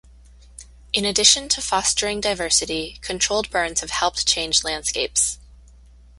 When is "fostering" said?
1.61-2.21